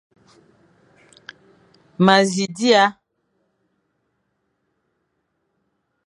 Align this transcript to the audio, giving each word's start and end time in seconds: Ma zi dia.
Ma 2.03 2.15
zi 2.31 2.45
dia. 2.57 2.83